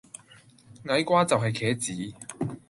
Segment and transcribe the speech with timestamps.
[0.87, 2.15] 矮瓜就係茄子